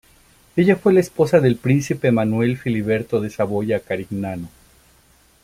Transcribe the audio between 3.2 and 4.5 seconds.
de Saboya-Carignano.